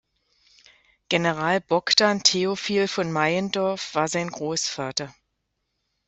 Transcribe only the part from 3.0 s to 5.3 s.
Meyendorff war sein Großvater.